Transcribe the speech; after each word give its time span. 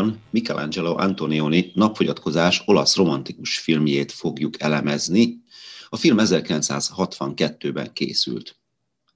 Adásunkban 0.00 0.22
Michelangelo 0.30 0.94
Antonioni 0.96 1.70
napfogyatkozás 1.74 2.62
olasz 2.66 2.96
romantikus 2.96 3.58
filmjét 3.58 4.12
fogjuk 4.12 4.60
elemezni. 4.60 5.42
A 5.88 5.96
film 5.96 6.16
1962-ben 6.20 7.92
készült. 7.92 8.54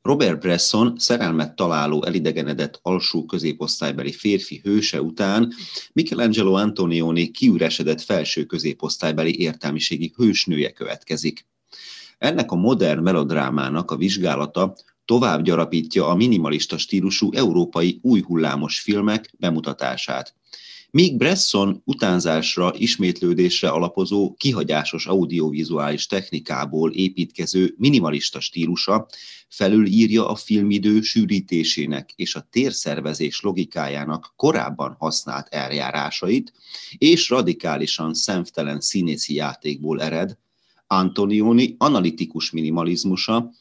Robert 0.02 0.40
Bresson 0.40 0.94
szerelmet 0.98 1.56
találó 1.56 2.04
elidegenedett 2.04 2.78
alsó 2.82 3.24
középosztálybeli 3.24 4.12
férfi 4.12 4.60
hőse 4.62 5.02
után 5.02 5.52
Michelangelo 5.92 6.52
Antonioni 6.52 7.30
kiüresedett 7.30 8.00
felső 8.00 8.44
középosztálybeli 8.44 9.40
értelmiségi 9.40 10.12
hősnője 10.16 10.72
következik. 10.72 11.46
Ennek 12.18 12.50
a 12.50 12.56
modern 12.56 13.02
melodrámának 13.02 13.90
a 13.90 13.96
vizsgálata 13.96 14.74
tovább 15.04 15.42
gyarapítja 15.42 16.08
a 16.08 16.14
minimalista 16.14 16.78
stílusú 16.78 17.32
európai 17.32 17.98
új 18.02 18.20
hullámos 18.20 18.80
filmek 18.80 19.34
bemutatását. 19.38 20.34
Míg 20.94 21.16
Bresson 21.16 21.82
utánzásra, 21.84 22.72
ismétlődésre 22.76 23.68
alapozó, 23.68 24.34
kihagyásos 24.34 25.06
audiovizuális 25.06 26.06
technikából 26.06 26.92
építkező 26.92 27.74
minimalista 27.78 28.40
stílusa 28.40 29.06
felülírja 29.48 30.28
a 30.28 30.34
filmidő 30.34 31.00
sűrítésének 31.00 32.12
és 32.16 32.34
a 32.34 32.46
térszervezés 32.50 33.40
logikájának 33.40 34.32
korábban 34.36 34.96
használt 34.98 35.48
eljárásait, 35.48 36.52
és 36.98 37.28
radikálisan 37.28 38.14
szemtelen 38.14 38.80
színészi 38.80 39.34
játékból 39.34 40.02
ered, 40.02 40.36
Antonioni 40.86 41.74
analitikus 41.78 42.50
minimalizmusa, 42.50 43.52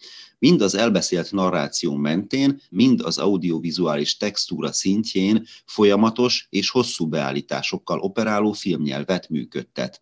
mind 0.43 0.61
az 0.61 0.75
elbeszélt 0.75 1.31
narráció 1.31 1.95
mentén, 1.95 2.61
mind 2.69 3.01
az 3.01 3.17
audiovizuális 3.17 4.17
textúra 4.17 4.71
szintjén 4.71 5.45
folyamatos 5.65 6.47
és 6.49 6.69
hosszú 6.69 7.07
beállításokkal 7.07 7.99
operáló 7.99 8.51
filmnyelvet 8.51 9.29
működtet. 9.29 10.01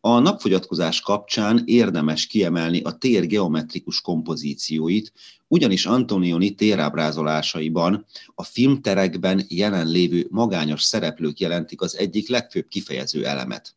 A 0.00 0.18
napfogyatkozás 0.18 1.00
kapcsán 1.00 1.62
érdemes 1.64 2.26
kiemelni 2.26 2.80
a 2.80 2.92
tér 2.92 3.26
geometrikus 3.26 4.00
kompozícióit, 4.00 5.12
ugyanis 5.48 5.86
Antonioni 5.86 6.54
térábrázolásaiban 6.54 8.06
a 8.34 8.44
filmterekben 8.44 9.44
jelenlévő 9.48 10.26
magányos 10.30 10.82
szereplők 10.82 11.40
jelentik 11.40 11.80
az 11.80 11.96
egyik 11.96 12.28
legfőbb 12.28 12.68
kifejező 12.68 13.26
elemet. 13.26 13.74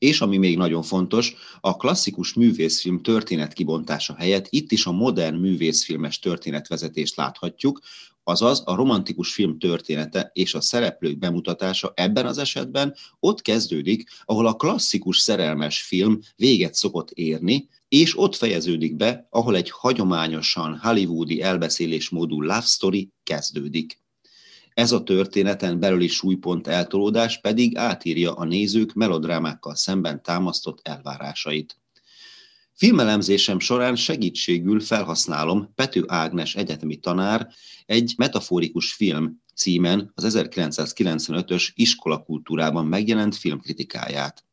És 0.00 0.20
ami 0.20 0.36
még 0.36 0.56
nagyon 0.56 0.82
fontos, 0.82 1.34
a 1.60 1.76
klasszikus 1.76 2.34
művészfilm 2.34 3.02
történetkibontása 3.02 4.14
helyett 4.14 4.46
itt 4.48 4.72
is 4.72 4.86
a 4.86 4.92
modern 4.92 5.36
művészfilmes 5.36 6.18
történetvezetést 6.18 7.16
láthatjuk, 7.16 7.80
azaz 8.22 8.62
a 8.64 8.74
romantikus 8.74 9.32
film 9.32 9.58
története 9.58 10.30
és 10.32 10.54
a 10.54 10.60
szereplők 10.60 11.18
bemutatása 11.18 11.92
ebben 11.94 12.26
az 12.26 12.38
esetben 12.38 12.94
ott 13.18 13.42
kezdődik, 13.42 14.08
ahol 14.24 14.46
a 14.46 14.54
klasszikus 14.54 15.18
szerelmes 15.18 15.82
film 15.82 16.18
véget 16.36 16.74
szokott 16.74 17.10
érni, 17.10 17.68
és 17.88 18.18
ott 18.18 18.36
fejeződik 18.36 18.96
be, 18.96 19.26
ahol 19.30 19.56
egy 19.56 19.70
hagyományosan 19.70 20.78
hollywoodi 20.82 21.42
elbeszélésmódú 21.42 22.40
love 22.40 22.60
story 22.60 23.10
kezdődik. 23.22 23.98
Ez 24.80 24.92
a 24.92 25.02
történeten 25.02 25.80
belüli 25.80 26.08
súlypont 26.08 26.66
eltolódás 26.66 27.40
pedig 27.40 27.76
átírja 27.76 28.34
a 28.34 28.44
nézők 28.44 28.92
melodrámákkal 28.92 29.74
szemben 29.74 30.22
támasztott 30.22 30.78
elvárásait. 30.82 31.76
Filmelemzésem 32.72 33.58
során 33.58 33.96
segítségül 33.96 34.80
felhasználom 34.80 35.72
Pető 35.74 36.04
Ágnes 36.06 36.54
egyetemi 36.54 36.96
tanár 36.96 37.48
egy 37.86 38.14
metaforikus 38.16 38.92
film 38.92 39.42
címen 39.54 40.12
az 40.14 40.36
1995-ös 40.38 41.68
iskolakultúrában 41.74 42.86
megjelent 42.86 43.36
filmkritikáját. 43.36 44.44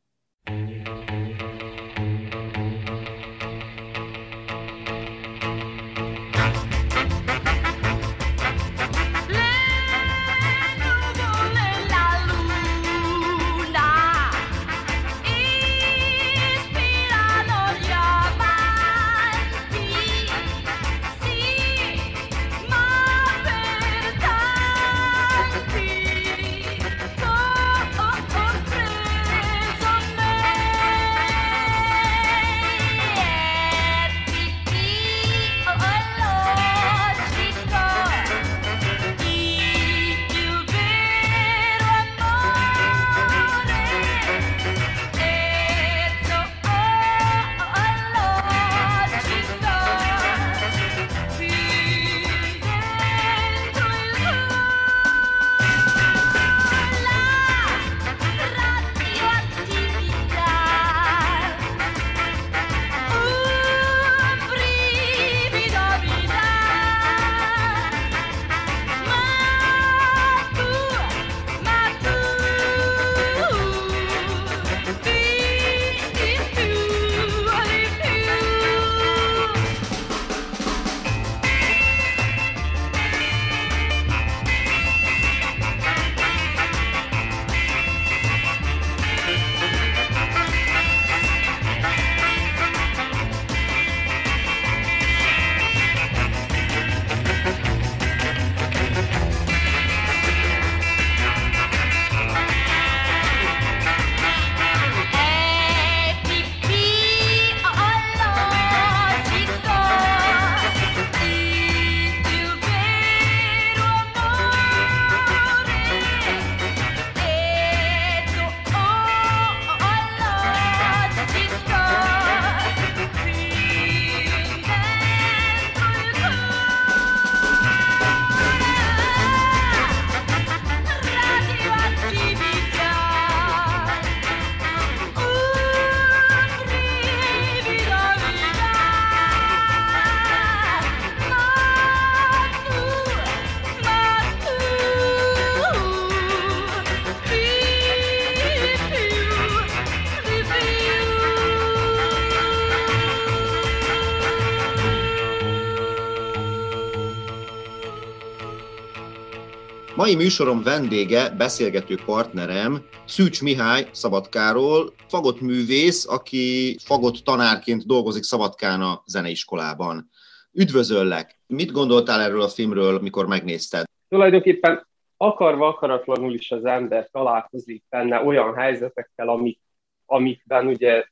Mai 160.07 160.15
műsorom 160.15 160.63
vendége, 160.63 161.29
beszélgető 161.29 161.95
partnerem 162.05 162.85
Szűcs 163.05 163.41
Mihály 163.41 163.87
Szabadkáról, 163.91 164.93
fagott 165.07 165.41
művész, 165.41 166.07
aki 166.09 166.75
fagott 166.83 167.15
tanárként 167.15 167.85
dolgozik 167.85 168.23
Szabadkán 168.23 168.81
a 168.81 169.03
zeneiskolában. 169.05 170.09
Üdvözöllek! 170.53 171.39
Mit 171.47 171.71
gondoltál 171.71 172.21
erről 172.21 172.41
a 172.41 172.47
filmről, 172.47 172.99
mikor 172.99 173.27
megnézted? 173.27 173.85
Tulajdonképpen 174.09 174.87
akarva 175.17 175.67
akaratlanul 175.67 176.33
is 176.33 176.51
az 176.51 176.65
ember 176.65 177.09
találkozik 177.11 177.83
benne 177.89 178.23
olyan 178.23 178.55
helyzetekkel, 178.55 179.29
amik, 179.29 179.59
amikben 180.05 180.67
ugye 180.67 181.05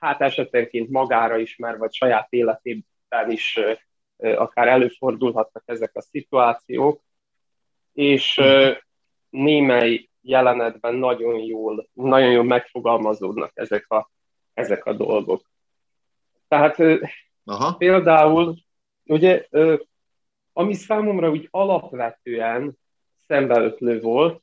hát 0.00 0.20
esetenként 0.20 0.90
magára 0.90 1.38
ismer, 1.38 1.78
vagy 1.78 1.94
saját 1.94 2.26
életében 2.30 3.30
is 3.30 3.60
akár 4.16 4.68
előfordulhatnak 4.68 5.62
ezek 5.66 5.90
a 5.94 6.00
szituációk, 6.00 7.04
és 7.96 8.40
némely 9.28 10.08
jelenetben 10.20 10.94
nagyon 10.94 11.38
jól, 11.38 11.88
nagyon 11.92 12.30
jól 12.30 12.44
megfogalmazódnak 12.44 13.50
ezek 13.54 13.90
a, 13.90 14.10
ezek 14.54 14.84
a 14.84 14.92
dolgok. 14.92 15.50
Tehát 16.48 16.76
Aha. 17.44 17.76
például, 17.76 18.56
ugye, 19.04 19.46
ami 20.52 20.74
számomra 20.74 21.30
úgy 21.30 21.48
alapvetően 21.50 22.78
szembeötlő 23.26 24.00
volt, 24.00 24.42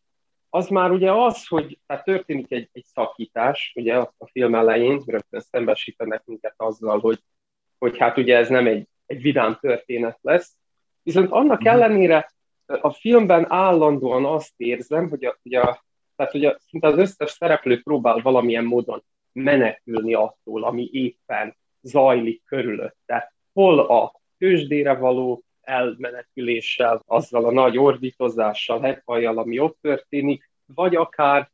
az 0.50 0.68
már 0.68 0.92
ugye 0.92 1.12
az, 1.12 1.48
hogy 1.48 1.80
tehát 1.86 2.04
történik 2.04 2.52
egy, 2.52 2.70
egy 2.72 2.86
szakítás, 2.86 3.74
ugye 3.76 3.98
a, 3.98 4.14
a 4.18 4.28
film 4.28 4.56
elején 4.56 5.04
rögtön 5.06 5.40
szembesítenek 5.40 6.26
minket 6.26 6.54
azzal, 6.58 7.00
hogy, 7.00 7.20
hogy 7.78 7.98
hát 7.98 8.18
ugye 8.18 8.38
ez 8.38 8.50
nem 8.50 8.68
egy, 8.68 8.88
egy 9.06 9.22
vidám 9.22 9.58
történet 9.62 10.18
lesz, 10.22 10.56
viszont 11.04 11.32
annak 11.32 11.60
uh-huh. 11.60 11.74
ellenére 11.74 12.32
a 12.82 12.92
filmben 12.92 13.52
állandóan 13.52 14.26
azt 14.26 14.54
érzem, 14.58 15.10
hogy, 15.10 15.26
a, 15.26 15.38
hogy, 15.42 15.54
a, 15.54 15.86
tehát, 16.16 16.32
hogy 16.32 16.46
a, 16.46 16.58
szinte 16.70 16.88
az 16.88 16.98
összes 16.98 17.32
szereplő 17.32 17.82
próbál 17.82 18.20
valamilyen 18.22 18.66
módon 18.66 19.04
menekülni 19.32 20.14
attól, 20.14 20.64
ami 20.64 20.90
éppen 20.92 21.58
zajlik 21.82 22.44
körülötte. 22.46 23.34
Hol 23.54 23.80
a 23.80 24.22
tőzsdére 24.38 24.94
való 24.94 25.44
elmeneküléssel, 25.62 27.04
azzal 27.06 27.46
a 27.46 27.52
nagy 27.52 27.78
ordítozással, 27.78 28.80
heghajjal, 28.82 29.38
ami 29.38 29.60
ott 29.60 29.78
történik, 29.82 30.50
vagy 30.66 30.96
akár 30.96 31.52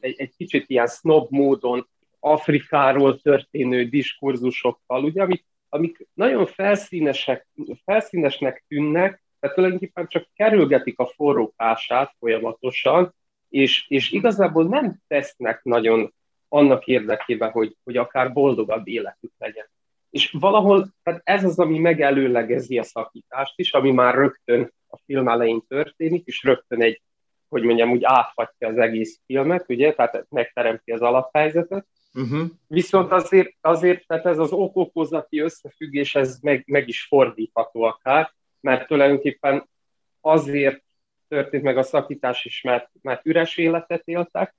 egy, 0.00 0.14
egy 0.16 0.34
kicsit 0.36 0.64
ilyen 0.68 0.86
snob 0.86 1.26
módon 1.30 1.88
Afrikáról 2.20 3.20
történő 3.20 3.84
diskurzusokkal, 3.84 5.04
ugye, 5.04 5.22
amik, 5.22 5.44
amik 5.68 6.06
nagyon 6.14 6.46
felszínesek, 6.46 7.46
felszínesnek 7.84 8.64
tűnnek, 8.68 9.23
tehát 9.44 9.58
tulajdonképpen 9.58 10.06
csak 10.08 10.26
kerülgetik 10.34 10.98
a 10.98 11.06
forrókását 11.06 12.14
folyamatosan, 12.18 13.14
és, 13.48 13.84
és 13.88 14.10
igazából 14.10 14.64
nem 14.64 14.98
tesznek 15.06 15.62
nagyon 15.62 16.14
annak 16.48 16.86
érdekében, 16.86 17.50
hogy, 17.50 17.76
hogy 17.84 17.96
akár 17.96 18.32
boldogabb 18.32 18.88
életük 18.88 19.32
legyen. 19.38 19.68
És 20.10 20.30
valahol 20.30 20.88
tehát 21.02 21.20
ez 21.24 21.44
az, 21.44 21.58
ami 21.58 21.78
megelőlegezi 21.78 22.78
a 22.78 22.82
szakítást 22.82 23.52
is, 23.58 23.72
ami 23.72 23.90
már 23.90 24.14
rögtön 24.14 24.72
a 24.88 24.96
film 25.04 25.28
elején 25.28 25.62
történik, 25.68 26.26
és 26.26 26.42
rögtön 26.42 26.82
egy, 26.82 27.02
hogy 27.48 27.62
mondjam, 27.62 27.90
úgy 27.90 28.04
áthatja 28.04 28.68
az 28.68 28.78
egész 28.78 29.20
filmet, 29.26 29.64
ugye, 29.68 29.92
tehát 29.92 30.26
megteremti 30.28 30.92
az 30.92 31.00
alaphelyzetet. 31.00 31.86
Uh-huh. 32.14 32.50
Viszont 32.66 33.12
azért, 33.12 33.54
azért 33.60 34.06
tehát 34.06 34.26
ez 34.26 34.38
az 34.38 34.52
okokozati 34.52 35.38
összefüggés, 35.38 36.14
ez 36.14 36.38
meg, 36.42 36.64
meg 36.66 36.88
is 36.88 37.06
fordítható 37.06 37.82
akár, 37.82 38.32
mert 38.64 38.86
tulajdonképpen 38.86 39.68
azért 40.20 40.82
történt 41.28 41.62
meg 41.62 41.78
a 41.78 41.82
szakítás 41.82 42.44
is, 42.44 42.62
mert, 42.62 42.90
mert 43.02 43.26
üres 43.26 43.56
életet 43.56 44.02
éltek, 44.04 44.54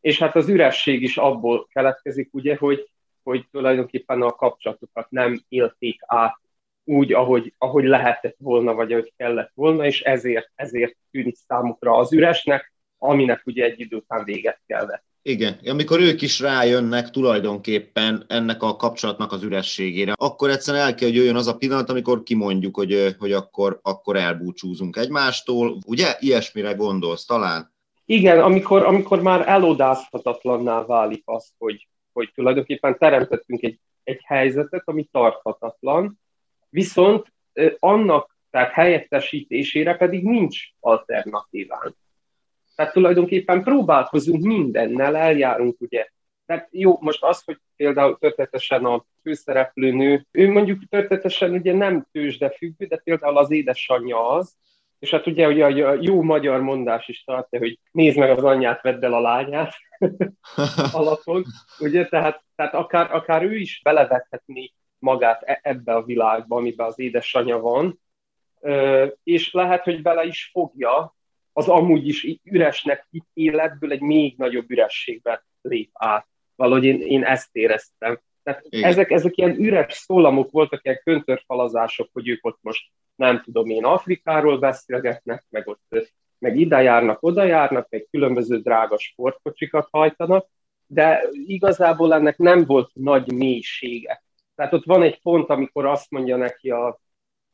és 0.00 0.18
hát 0.18 0.36
az 0.36 0.48
üresség 0.48 1.02
is 1.02 1.16
abból 1.16 1.66
keletkezik, 1.66 2.34
ugye, 2.34 2.56
hogy, 2.56 2.90
hogy 3.22 3.46
tulajdonképpen 3.50 4.22
a 4.22 4.30
kapcsolatokat 4.30 5.10
nem 5.10 5.40
élték 5.48 6.00
át 6.06 6.40
úgy, 6.84 7.12
ahogy, 7.12 7.54
ahogy 7.58 7.84
lehetett 7.84 8.36
volna, 8.38 8.74
vagy 8.74 8.92
ahogy 8.92 9.12
kellett 9.16 9.50
volna, 9.54 9.84
és 9.84 10.02
ezért, 10.02 10.50
ezért 10.54 10.96
tűnik 11.10 11.36
számukra 11.36 11.96
az 11.96 12.12
üresnek, 12.12 12.72
aminek 12.98 13.42
ugye 13.46 13.64
egy 13.64 13.80
idő 13.80 13.96
után 13.96 14.24
véget 14.24 14.60
kell. 14.66 15.00
Igen, 15.28 15.58
amikor 15.64 16.00
ők 16.00 16.22
is 16.22 16.40
rájönnek 16.40 17.10
tulajdonképpen 17.10 18.24
ennek 18.28 18.62
a 18.62 18.76
kapcsolatnak 18.76 19.32
az 19.32 19.42
ürességére, 19.42 20.12
akkor 20.16 20.50
egyszerűen 20.50 20.84
el 20.84 20.94
kell, 20.94 21.08
hogy 21.08 21.16
jöjjön 21.16 21.36
az 21.36 21.46
a 21.46 21.56
pillanat, 21.56 21.90
amikor 21.90 22.22
kimondjuk, 22.22 22.76
hogy, 22.76 23.16
hogy 23.18 23.32
akkor, 23.32 23.78
akkor 23.82 24.16
elbúcsúzunk 24.16 24.96
egymástól. 24.96 25.78
Ugye 25.86 26.16
ilyesmire 26.18 26.72
gondolsz 26.72 27.24
talán? 27.24 27.72
Igen, 28.04 28.38
amikor, 28.42 28.82
amikor 28.82 29.22
már 29.22 29.48
elodázhatatlanná 29.48 30.84
válik 30.84 31.22
az, 31.24 31.52
hogy, 31.58 31.88
hogy 32.12 32.30
tulajdonképpen 32.34 32.98
teremtettünk 32.98 33.62
egy, 33.62 33.78
egy 34.04 34.20
helyzetet, 34.24 34.82
ami 34.84 35.08
tarthatatlan, 35.12 36.20
viszont 36.68 37.32
annak 37.78 38.36
tehát 38.50 38.72
helyettesítésére 38.72 39.96
pedig 39.96 40.24
nincs 40.24 40.58
alternatívánk. 40.80 41.94
Tehát 42.76 42.92
tulajdonképpen 42.92 43.62
próbálkozunk 43.62 44.42
mindennel, 44.42 45.16
eljárunk 45.16 45.80
ugye. 45.80 46.08
Tehát 46.46 46.68
jó, 46.70 46.98
most 47.00 47.22
az, 47.22 47.42
hogy 47.44 47.58
például 47.76 48.18
történetesen 48.18 48.84
a 48.84 49.04
főszereplőnő, 49.22 50.26
ő 50.30 50.50
mondjuk 50.50 50.88
történetesen 50.88 51.50
ugye 51.50 51.74
nem 51.74 52.06
tőzsde 52.12 52.50
függő, 52.50 52.86
de 52.86 52.96
például 52.96 53.36
az 53.36 53.50
édesanyja 53.50 54.28
az, 54.28 54.56
és 54.98 55.10
hát 55.10 55.26
ugye, 55.26 55.48
ugye 55.48 55.86
a 55.86 55.96
jó 56.00 56.22
magyar 56.22 56.60
mondás 56.60 57.08
is 57.08 57.24
tartja, 57.24 57.58
hogy 57.58 57.78
nézd 57.90 58.18
meg 58.18 58.30
az 58.30 58.44
anyját, 58.44 58.82
vedd 58.82 59.04
el 59.04 59.12
a 59.12 59.20
lányát 59.20 59.74
alapon, 60.92 61.44
ugye, 61.78 62.06
tehát, 62.08 62.44
tehát 62.54 62.74
akár, 62.74 63.14
akár 63.14 63.42
ő 63.42 63.56
is 63.56 63.80
belevethetni 63.82 64.72
magát 64.98 65.42
e, 65.42 65.60
ebbe 65.62 65.94
a 65.94 66.04
világba, 66.04 66.56
amiben 66.56 66.86
az 66.86 66.98
édesanyja 66.98 67.60
van, 67.60 68.00
és 69.22 69.52
lehet, 69.52 69.84
hogy 69.84 70.02
bele 70.02 70.24
is 70.24 70.48
fogja, 70.52 71.15
az 71.56 71.68
amúgy 71.68 72.08
is 72.08 72.26
üresnek 72.42 73.06
itt 73.10 73.28
életből 73.32 73.92
egy 73.92 74.00
még 74.00 74.34
nagyobb 74.36 74.70
ürességbe 74.70 75.44
lép 75.62 75.90
át. 75.92 76.26
Valahogy 76.54 76.84
én, 76.84 77.00
én 77.00 77.24
ezt 77.24 77.48
éreztem. 77.52 78.20
Tehát 78.42 78.66
ezek, 78.70 79.10
ezek 79.10 79.36
ilyen 79.36 79.56
üres 79.58 79.92
szólamok 79.92 80.50
voltak, 80.50 80.84
ilyen 80.84 81.00
köntörfalazások, 81.04 82.08
hogy 82.12 82.28
ők 82.28 82.44
ott 82.44 82.58
most 82.60 82.90
nem 83.14 83.42
tudom 83.42 83.70
én 83.70 83.84
Afrikáról 83.84 84.58
beszélgetnek, 84.58 85.44
meg 85.48 85.68
ott 85.68 86.12
meg 86.38 86.56
ide 86.56 86.82
járnak, 86.82 87.22
oda 87.22 87.44
járnak, 87.44 87.86
meg 87.90 88.06
különböző 88.10 88.60
drága 88.60 88.98
sportkocsikat 88.98 89.88
hajtanak, 89.90 90.48
de 90.86 91.28
igazából 91.32 92.14
ennek 92.14 92.38
nem 92.38 92.64
volt 92.64 92.90
nagy 92.94 93.32
mélysége. 93.32 94.22
Tehát 94.54 94.72
ott 94.72 94.84
van 94.84 95.02
egy 95.02 95.20
pont, 95.22 95.48
amikor 95.48 95.86
azt 95.86 96.10
mondja 96.10 96.36
neki 96.36 96.70
a, 96.70 97.00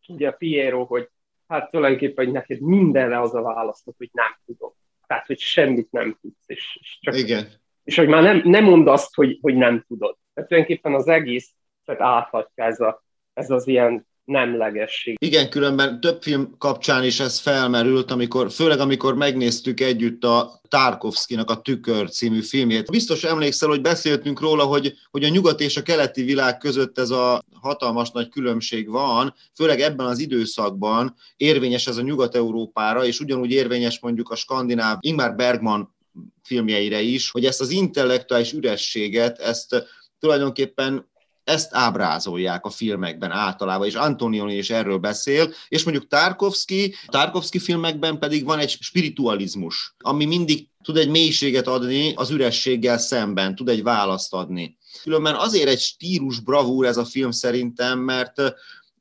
ugye 0.08 0.28
a 0.28 0.32
Piero, 0.32 0.84
hogy 0.84 1.08
hát 1.52 1.70
tulajdonképpen 1.70 2.24
hogy 2.24 2.34
neked 2.34 2.60
mindenre 2.60 3.20
az 3.20 3.34
a 3.34 3.42
választod, 3.42 3.94
hogy 3.98 4.10
nem 4.12 4.36
tudom. 4.46 4.72
Tehát, 5.06 5.26
hogy 5.26 5.38
semmit 5.38 5.90
nem 5.90 6.18
tudsz. 6.20 6.44
És, 6.46 6.78
és, 6.80 6.98
csak, 7.00 7.16
Igen. 7.16 7.48
és 7.84 7.96
hogy 7.96 8.08
már 8.08 8.22
nem, 8.22 8.42
nem 8.44 8.64
mond 8.64 8.86
azt, 8.86 9.14
hogy, 9.14 9.38
hogy 9.40 9.54
nem 9.54 9.84
tudod. 9.88 10.16
Tehát 10.34 10.48
tulajdonképpen 10.50 10.94
az 10.94 11.08
egész 11.08 11.54
tehát 11.84 12.00
áthatja 12.00 12.64
ez, 12.64 12.80
a, 12.80 13.04
ez 13.32 13.50
az 13.50 13.66
ilyen 13.66 14.06
nemlegesség. 14.24 15.16
Igen, 15.20 15.50
különben 15.50 16.00
több 16.00 16.22
film 16.22 16.54
kapcsán 16.58 17.04
is 17.04 17.20
ez 17.20 17.38
felmerült, 17.38 18.10
amikor, 18.10 18.50
főleg 18.50 18.80
amikor 18.80 19.14
megnéztük 19.14 19.80
együtt 19.80 20.24
a 20.24 20.60
Tarkovszkinak 20.68 21.50
a 21.50 21.60
Tükör 21.60 22.10
című 22.10 22.40
filmjét. 22.40 22.90
Biztos 22.90 23.24
emlékszel, 23.24 23.68
hogy 23.68 23.80
beszéltünk 23.80 24.40
róla, 24.40 24.64
hogy, 24.64 24.94
hogy 25.10 25.24
a 25.24 25.28
nyugat 25.28 25.60
és 25.60 25.76
a 25.76 25.82
keleti 25.82 26.22
világ 26.22 26.58
között 26.58 26.98
ez 26.98 27.10
a 27.10 27.42
hatalmas 27.60 28.10
nagy 28.10 28.28
különbség 28.28 28.88
van, 28.88 29.34
főleg 29.54 29.80
ebben 29.80 30.06
az 30.06 30.18
időszakban 30.18 31.14
érvényes 31.36 31.86
ez 31.86 31.96
a 31.96 32.02
Nyugat-Európára, 32.02 33.04
és 33.04 33.20
ugyanúgy 33.20 33.50
érvényes 33.50 34.00
mondjuk 34.00 34.30
a 34.30 34.36
skandináv 34.36 34.96
Ingmar 35.00 35.34
Bergman 35.34 35.94
filmjeire 36.42 37.00
is, 37.00 37.30
hogy 37.30 37.44
ezt 37.44 37.60
az 37.60 37.70
intellektuális 37.70 38.52
ürességet, 38.52 39.38
ezt 39.38 39.86
tulajdonképpen 40.18 41.10
ezt 41.52 41.74
ábrázolják 41.74 42.64
a 42.64 42.70
filmekben 42.70 43.30
általában, 43.30 43.86
és 43.86 43.94
Antonioni 43.94 44.56
is 44.56 44.70
erről 44.70 44.98
beszél, 44.98 45.52
és 45.68 45.84
mondjuk 45.84 46.08
Tarkovsky, 46.08 46.94
Tarkovsky 47.06 47.58
filmekben 47.58 48.18
pedig 48.18 48.44
van 48.44 48.58
egy 48.58 48.76
spiritualizmus, 48.80 49.94
ami 49.98 50.24
mindig 50.24 50.68
tud 50.82 50.96
egy 50.96 51.08
mélységet 51.08 51.66
adni 51.66 52.12
az 52.14 52.30
ürességgel 52.30 52.98
szemben, 52.98 53.54
tud 53.54 53.68
egy 53.68 53.82
választ 53.82 54.32
adni. 54.34 54.76
Különben 55.02 55.34
azért 55.34 55.68
egy 55.68 55.80
stílus 55.80 56.40
bravúr 56.40 56.86
ez 56.86 56.96
a 56.96 57.04
film 57.04 57.30
szerintem, 57.30 57.98
mert, 57.98 58.42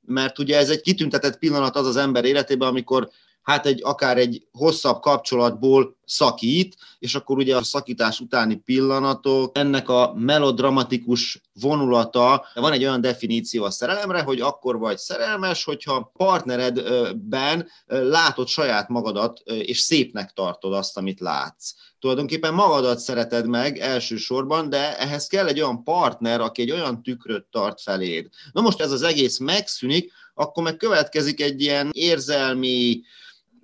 mert 0.05 0.39
ugye 0.39 0.57
ez 0.57 0.69
egy 0.69 0.81
kitüntetett 0.81 1.37
pillanat 1.37 1.75
az 1.75 1.87
az 1.87 1.95
ember 1.95 2.25
életében, 2.25 2.67
amikor 2.67 3.09
hát 3.41 3.65
egy, 3.65 3.79
akár 3.83 4.17
egy 4.17 4.47
hosszabb 4.51 4.99
kapcsolatból 4.99 5.95
szakít, 6.05 6.75
és 6.99 7.15
akkor 7.15 7.37
ugye 7.37 7.55
a 7.55 7.63
szakítás 7.63 8.19
utáni 8.19 8.55
pillanatok, 8.55 9.57
ennek 9.57 9.89
a 9.89 10.13
melodramatikus 10.15 11.41
vonulata, 11.61 12.45
van 12.53 12.71
egy 12.71 12.83
olyan 12.83 13.01
definíció 13.01 13.63
a 13.63 13.71
szerelemre, 13.71 14.21
hogy 14.21 14.41
akkor 14.41 14.77
vagy 14.77 14.97
szerelmes, 14.97 15.63
hogyha 15.63 16.11
partneredben 16.17 17.67
látod 17.87 18.47
saját 18.47 18.89
magadat, 18.89 19.39
és 19.45 19.79
szépnek 19.79 20.33
tartod 20.33 20.73
azt, 20.73 20.97
amit 20.97 21.19
látsz. 21.19 21.73
Tulajdonképpen 21.99 22.53
magadat 22.53 22.99
szereted 22.99 23.47
meg 23.47 23.77
elsősorban, 23.77 24.69
de 24.69 24.97
ehhez 24.97 25.27
kell 25.27 25.47
egy 25.47 25.61
olyan 25.61 25.83
partner, 25.83 26.41
aki 26.41 26.61
egy 26.61 26.71
olyan 26.71 27.03
tükröt 27.03 27.45
tart 27.51 27.81
feléd. 27.81 28.27
Na 28.51 28.61
most 28.61 28.81
ez 28.81 28.91
az 28.91 29.01
egész 29.01 29.37
megszűnik, 29.37 30.11
akkor 30.33 30.63
meg 30.63 30.77
következik 30.77 31.41
egy 31.41 31.61
ilyen 31.61 31.89
érzelmi 31.93 33.01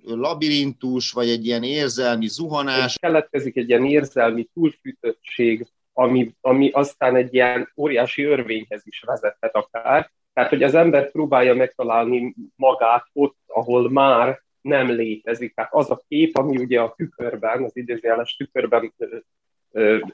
labirintus, 0.04 1.12
vagy 1.12 1.28
egy 1.28 1.46
ilyen 1.46 1.62
érzelmi 1.62 2.28
zuhanás. 2.28 2.98
Keletkezik 2.98 3.56
egy 3.56 3.68
ilyen 3.68 3.84
érzelmi 3.84 4.48
túlfűtöttség, 4.54 5.66
ami, 5.92 6.34
ami 6.40 6.70
aztán 6.70 7.16
egy 7.16 7.34
ilyen 7.34 7.72
óriási 7.76 8.22
örvényhez 8.22 8.82
is 8.84 9.00
vezethet 9.00 9.54
akár. 9.54 10.10
Tehát, 10.32 10.50
hogy 10.50 10.62
az 10.62 10.74
ember 10.74 11.10
próbálja 11.10 11.54
megtalálni 11.54 12.34
magát 12.56 13.06
ott, 13.12 13.36
ahol 13.46 13.90
már 13.90 14.42
nem 14.60 14.90
létezik. 14.90 15.54
Tehát 15.54 15.74
az 15.74 15.90
a 15.90 16.00
kép, 16.08 16.36
ami 16.36 16.56
ugye 16.56 16.80
a 16.80 16.94
tükörben, 16.96 17.64
az 17.64 17.76
idézőjeles 17.76 18.36
tükörben 18.36 18.94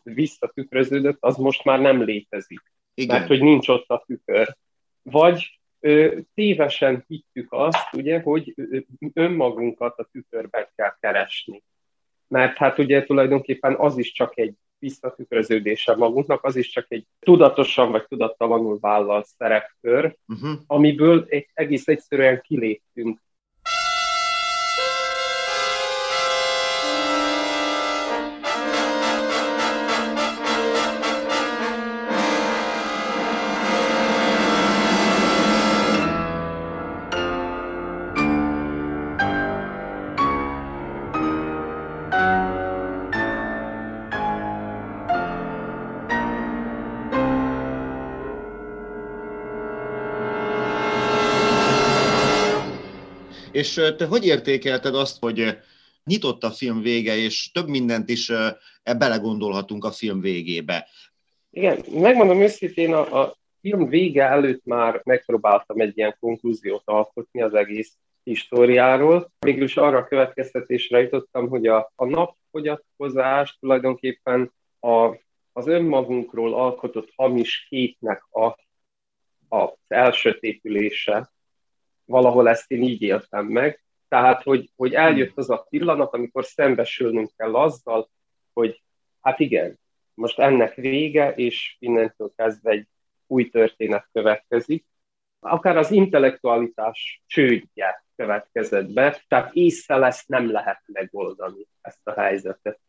visszatükröződött, 0.03 1.17
az 1.21 1.37
most 1.37 1.64
már 1.64 1.81
nem 1.81 2.03
létezik. 2.03 2.61
Igen. 2.95 3.17
Mert 3.17 3.29
hogy 3.29 3.41
nincs 3.41 3.69
ott 3.69 3.88
a 3.88 4.05
tükör. 4.07 4.57
Vagy 5.03 5.61
tévesen 6.35 7.05
hittük 7.07 7.53
azt, 7.53 7.95
ugye, 7.95 8.21
hogy 8.21 8.55
önmagunkat 9.12 9.99
a 9.99 10.09
tükörben 10.12 10.69
kell 10.75 10.97
keresni. 11.00 11.62
Mert 12.29 12.57
hát 12.57 12.79
ugye 12.79 13.05
tulajdonképpen 13.05 13.75
az 13.75 13.99
is 13.99 14.12
csak 14.12 14.38
egy 14.38 14.55
visszatükröződése 14.79 15.97
magunknak, 15.97 16.45
az 16.45 16.57
is 16.57 16.71
csak 16.71 16.87
egy 16.88 17.07
tudatosan 17.19 17.91
vagy 17.91 18.07
tudattalanul 18.07 18.79
vállalt 18.81 19.26
szerepkör, 19.26 20.17
uh-huh. 20.26 20.50
amiből 20.67 21.25
egy, 21.29 21.49
egész 21.55 21.88
egyszerűen 21.88 22.41
kiléptünk. 22.41 23.23
És 53.64 53.94
te 53.97 54.06
hogy 54.06 54.26
értékelted 54.26 54.94
azt, 54.94 55.18
hogy 55.21 55.59
nyitott 56.04 56.42
a 56.42 56.50
film 56.50 56.83
vége, 56.83 57.16
és 57.16 57.50
több 57.52 57.68
mindent 57.68 58.09
is 58.09 58.30
e 58.83 58.94
belegondolhatunk 58.99 59.85
a 59.85 59.90
film 59.90 60.21
végébe? 60.21 60.88
Igen, 61.50 61.85
megmondom 61.92 62.40
őszintén, 62.40 62.92
a, 62.92 63.23
a 63.23 63.37
film 63.61 63.88
vége 63.88 64.25
előtt 64.25 64.64
már 64.64 65.00
megpróbáltam 65.04 65.80
egy 65.80 65.99
ilyen 65.99 66.16
konklúziót 66.21 66.83
alkotni 66.85 67.42
az 67.42 67.54
egész 67.54 67.92
históriáról. 68.23 69.33
Mégis 69.40 69.76
arra 69.76 69.99
a 69.99 70.06
következtetésre 70.06 71.00
jutottam, 71.00 71.49
hogy 71.49 71.66
a, 71.66 71.92
a 71.94 72.04
napfogyatkozás 72.04 73.56
tulajdonképpen 73.61 74.52
a, 74.80 75.06
az 75.52 75.66
önmagunkról 75.66 76.54
alkotott 76.54 77.12
hamis 77.16 77.66
képnek 77.68 78.25
a, 78.30 78.56
az 79.49 79.71
elsötétülése, 79.88 81.33
valahol 82.05 82.49
ezt 82.49 82.71
én 82.71 82.83
így 82.83 83.03
éltem 83.03 83.47
meg. 83.47 83.85
Tehát, 84.09 84.43
hogy, 84.43 84.71
hogy 84.77 84.95
eljött 84.95 85.37
az 85.37 85.51
a 85.51 85.67
pillanat, 85.71 86.15
amikor 86.15 86.45
szembesülnünk 86.45 87.31
kell 87.37 87.55
azzal, 87.55 88.11
hogy 88.53 88.83
hát 89.21 89.41
igen, 89.41 89.79
most 90.15 90.39
ennek 90.39 90.75
vége, 90.75 91.35
és 91.35 91.77
innentől 91.79 92.33
kezdve 92.37 92.71
egy 92.71 92.87
új 93.27 93.49
történet 93.49 94.09
következik. 94.13 94.87
Akár 95.41 95.77
az 95.77 95.91
intellektualitás 95.91 97.23
csődje 97.27 98.05
következett 98.17 98.93
be, 98.93 99.23
tehát 99.29 99.55
észre 99.55 99.97
lesz 99.97 100.27
nem 100.27 100.51
lehet 100.51 100.83
megoldani 100.87 101.67
ezt 101.81 102.01
a 102.03 102.13
helyzetet. 102.13 102.81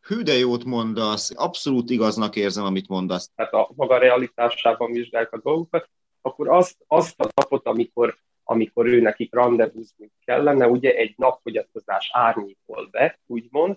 Hű, 0.00 0.22
de 0.22 0.32
jót 0.32 0.64
mondasz, 0.64 1.32
abszolút 1.36 1.90
igaznak 1.90 2.36
érzem, 2.36 2.64
amit 2.64 2.88
mondasz. 2.88 3.30
Tehát 3.34 3.52
a 3.52 3.70
maga 3.74 3.98
realitásában 3.98 4.92
vizsgáljuk 4.92 5.32
a 5.32 5.40
dolgokat, 5.40 5.90
akkor 6.20 6.48
azt, 6.48 6.76
azt 6.86 7.20
a 7.20 7.28
napot, 7.34 7.66
amikor 7.66 8.18
amikor 8.48 8.86
ő 8.86 9.00
nekik 9.00 9.34
rendezvúzni 9.34 10.10
kellene, 10.24 10.66
ugye 10.68 10.94
egy 10.94 11.14
napfogyatkozás 11.16 12.10
árnyékol 12.12 12.88
be, 12.90 13.18
úgymond, 13.26 13.76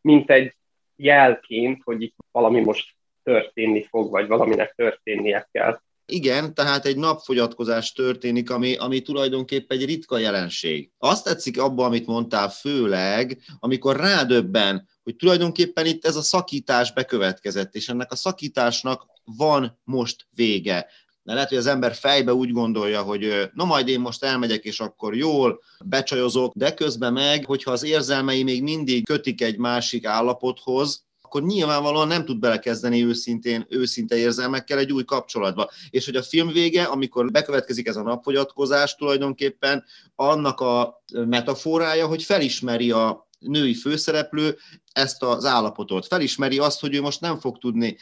mint 0.00 0.30
egy 0.30 0.56
jelként, 0.96 1.82
hogy 1.84 2.02
itt 2.02 2.14
valami 2.32 2.60
most 2.60 2.94
történni 3.22 3.82
fog, 3.82 4.10
vagy 4.10 4.26
valaminek 4.26 4.74
történnie 4.74 5.48
kell. 5.52 5.80
Igen, 6.06 6.54
tehát 6.54 6.84
egy 6.84 6.96
napfogyatkozás 6.96 7.92
történik, 7.92 8.50
ami, 8.50 8.76
ami 8.76 9.02
tulajdonképpen 9.02 9.78
egy 9.78 9.84
ritka 9.84 10.18
jelenség. 10.18 10.90
Azt 10.98 11.24
tetszik 11.24 11.60
abban, 11.60 11.86
amit 11.86 12.06
mondtál, 12.06 12.48
főleg, 12.48 13.38
amikor 13.58 13.96
rádöbben, 13.96 14.88
hogy 15.02 15.16
tulajdonképpen 15.16 15.86
itt 15.86 16.04
ez 16.04 16.16
a 16.16 16.22
szakítás 16.22 16.92
bekövetkezett, 16.92 17.74
és 17.74 17.88
ennek 17.88 18.12
a 18.12 18.16
szakításnak 18.16 19.06
van 19.24 19.80
most 19.84 20.26
vége 20.30 20.86
de 21.24 21.32
lehet, 21.34 21.48
hogy 21.48 21.58
az 21.58 21.66
ember 21.66 21.94
fejbe 21.94 22.34
úgy 22.34 22.52
gondolja, 22.52 23.02
hogy 23.02 23.50
na 23.54 23.64
majd 23.64 23.88
én 23.88 24.00
most 24.00 24.24
elmegyek, 24.24 24.64
és 24.64 24.80
akkor 24.80 25.16
jól 25.16 25.60
becsajozok, 25.84 26.52
de 26.54 26.74
közben 26.74 27.12
meg, 27.12 27.44
hogyha 27.44 27.70
az 27.70 27.84
érzelmei 27.84 28.42
még 28.42 28.62
mindig 28.62 29.06
kötik 29.06 29.42
egy 29.42 29.58
másik 29.58 30.06
állapothoz, 30.06 31.04
akkor 31.22 31.42
nyilvánvalóan 31.42 32.08
nem 32.08 32.24
tud 32.24 32.38
belekezdeni 32.38 33.04
őszintén, 33.04 33.66
őszinte 33.68 34.16
érzelmekkel 34.16 34.78
egy 34.78 34.92
új 34.92 35.04
kapcsolatba. 35.04 35.70
És 35.90 36.04
hogy 36.04 36.16
a 36.16 36.22
film 36.22 36.48
vége, 36.48 36.82
amikor 36.82 37.30
bekövetkezik 37.30 37.86
ez 37.86 37.96
a 37.96 38.02
napfogyatkozás, 38.02 38.94
tulajdonképpen 38.94 39.84
annak 40.14 40.60
a 40.60 41.02
metaforája, 41.12 42.06
hogy 42.06 42.22
felismeri 42.22 42.90
a 42.90 43.28
női 43.38 43.74
főszereplő 43.74 44.56
ezt 44.94 45.22
az 45.22 45.44
állapotot. 45.44 46.06
Felismeri 46.06 46.58
azt, 46.58 46.80
hogy 46.80 46.94
ő 46.94 47.00
most 47.00 47.20
nem 47.20 47.38
fog 47.38 47.58
tudni 47.58 47.96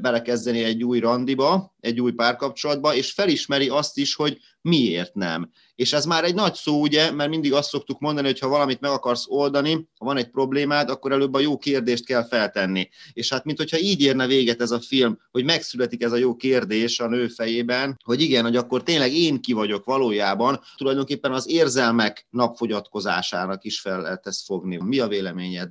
belekezdeni 0.00 0.62
egy 0.62 0.84
új 0.84 0.98
randiba, 0.98 1.74
egy 1.80 2.00
új 2.00 2.12
párkapcsolatba, 2.12 2.94
és 2.94 3.12
felismeri 3.12 3.68
azt 3.68 3.98
is, 3.98 4.14
hogy 4.14 4.38
miért 4.60 5.14
nem. 5.14 5.50
És 5.74 5.92
ez 5.92 6.04
már 6.04 6.24
egy 6.24 6.34
nagy 6.34 6.54
szó, 6.54 6.80
ugye, 6.80 7.10
mert 7.10 7.30
mindig 7.30 7.52
azt 7.52 7.68
szoktuk 7.68 8.00
mondani, 8.00 8.26
hogy 8.26 8.38
ha 8.38 8.48
valamit 8.48 8.80
meg 8.80 8.90
akarsz 8.90 9.24
oldani, 9.28 9.88
ha 9.98 10.04
van 10.04 10.16
egy 10.16 10.30
problémád, 10.30 10.90
akkor 10.90 11.12
előbb 11.12 11.34
a 11.34 11.40
jó 11.40 11.58
kérdést 11.58 12.04
kell 12.04 12.26
feltenni. 12.26 12.88
És 13.12 13.28
hát, 13.28 13.44
mint 13.44 13.58
hogyha 13.58 13.78
így 13.78 14.00
érne 14.00 14.26
véget 14.26 14.60
ez 14.60 14.70
a 14.70 14.80
film, 14.80 15.18
hogy 15.30 15.44
megszületik 15.44 16.02
ez 16.02 16.12
a 16.12 16.16
jó 16.16 16.36
kérdés 16.36 17.00
a 17.00 17.08
nő 17.08 17.28
fejében, 17.28 18.00
hogy 18.04 18.20
igen, 18.20 18.44
hogy 18.44 18.56
akkor 18.56 18.82
tényleg 18.82 19.12
én 19.12 19.40
ki 19.40 19.52
vagyok 19.52 19.84
valójában, 19.84 20.60
tulajdonképpen 20.76 21.32
az 21.32 21.48
érzelmek 21.48 22.26
napfogyatkozásának 22.30 23.64
is 23.64 23.80
fel 23.80 24.00
lehet 24.00 24.26
ezt 24.26 24.44
fogni. 24.44 24.78
Mi 24.84 24.98
a 24.98 25.08
véleményed? 25.08 25.70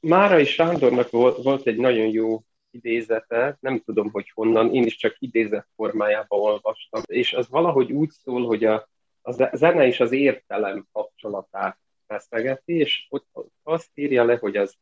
Mára 0.00 0.38
és 0.38 0.52
Sándornak 0.52 1.10
volt 1.42 1.66
egy 1.66 1.76
nagyon 1.76 2.06
jó 2.06 2.42
idézete, 2.70 3.56
nem 3.60 3.80
tudom, 3.80 4.10
hogy 4.10 4.30
honnan, 4.34 4.74
én 4.74 4.84
is 4.84 4.96
csak 4.96 5.16
idézet 5.18 5.68
formájában 5.74 6.40
olvastam, 6.40 7.02
és 7.06 7.32
az 7.32 7.48
valahogy 7.48 7.92
úgy 7.92 8.10
szól, 8.10 8.46
hogy 8.46 8.64
a, 8.64 8.88
a 9.22 9.56
zene 9.56 9.86
és 9.86 10.00
az 10.00 10.12
értelem 10.12 10.86
kapcsolatát 10.92 11.78
feszegeti, 12.06 12.72
és 12.72 13.06
ott 13.08 13.26
azt 13.62 13.90
írja 13.94 14.24
le, 14.24 14.36
hogy 14.36 14.56
az 14.56 14.76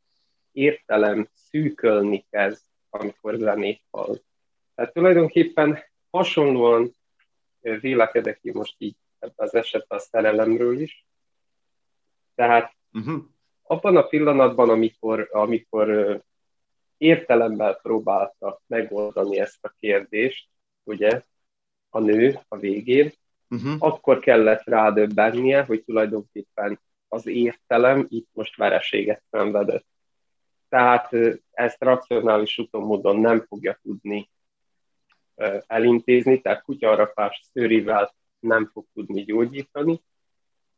értelem 0.52 1.28
szűkölni 1.32 2.26
kezd, 2.30 2.62
amikor 2.90 3.34
zenét 3.34 3.82
hall. 3.90 4.18
Tehát 4.74 4.92
tulajdonképpen 4.92 5.78
hasonlóan 6.10 6.96
vélekedek 7.60 8.40
ki 8.40 8.52
most 8.52 8.74
így 8.78 8.96
ebben 9.18 9.34
az 9.36 9.54
esetben 9.54 9.98
a 9.98 10.00
szerelemről 10.00 10.80
is. 10.80 11.06
Tehát 12.34 12.74
uh-huh 12.92 13.24
abban 13.66 13.96
a 13.96 14.02
pillanatban, 14.02 14.70
amikor, 14.70 15.28
amikor 15.32 16.20
értelemmel 16.96 17.74
próbálta 17.74 18.60
megoldani 18.66 19.38
ezt 19.38 19.64
a 19.64 19.74
kérdést, 19.80 20.48
ugye, 20.82 21.22
a 21.90 21.98
nő 21.98 22.40
a 22.48 22.56
végén, 22.56 23.12
uh-huh. 23.50 23.74
akkor 23.78 24.18
kellett 24.18 24.64
rádöbbennie, 24.64 25.62
hogy 25.62 25.84
tulajdonképpen 25.84 26.80
az 27.08 27.26
értelem 27.26 28.06
itt 28.08 28.28
most 28.32 28.56
vereséget 28.56 29.22
szenvedett. 29.30 29.86
Tehát 30.68 31.10
ezt 31.50 31.82
racionális 31.82 32.58
úton 32.58 32.82
módon 32.82 33.16
nem 33.16 33.44
fogja 33.48 33.78
tudni 33.82 34.30
elintézni, 35.66 36.40
tehát 36.40 36.62
kutyaarapás 36.62 37.42
szőrivel 37.52 38.14
nem 38.38 38.70
fog 38.72 38.86
tudni 38.94 39.24
gyógyítani, 39.24 40.02